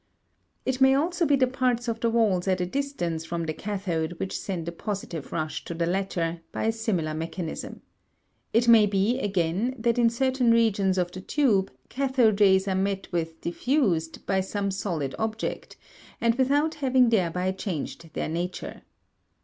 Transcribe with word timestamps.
It 0.65 0.81
may 0.81 0.95
also 0.95 1.27
be 1.27 1.35
the 1.35 1.45
parts 1.45 1.87
of 1.87 1.99
the 1.99 2.09
walls 2.09 2.47
at 2.47 2.59
a 2.59 2.65
distance 2.65 3.23
from 3.23 3.43
the 3.45 3.53
cathode 3.53 4.13
which 4.13 4.35
send 4.35 4.67
a 4.67 4.71
positive 4.71 5.31
rush 5.31 5.63
to 5.65 5.75
the 5.75 5.85
latter, 5.85 6.41
by 6.51 6.63
a 6.63 6.71
similar 6.71 7.13
mechanism. 7.13 7.83
It 8.51 8.67
may 8.67 8.87
be, 8.87 9.19
again, 9.19 9.75
that 9.77 9.99
in 9.99 10.09
certain 10.09 10.49
regions 10.49 10.97
of 10.97 11.11
the 11.11 11.21
tube 11.21 11.69
cathode 11.89 12.41
rays 12.41 12.67
are 12.67 12.73
met 12.73 13.11
with 13.11 13.41
diffused 13.41 14.25
by 14.25 14.41
some 14.41 14.71
solid 14.71 15.13
object, 15.19 15.77
without 16.19 16.73
having 16.81 17.09
thereby 17.09 17.51
changed 17.51 18.09
their 18.13 18.27
nature. 18.27 18.81